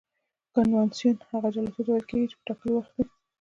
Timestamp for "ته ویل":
1.85-2.03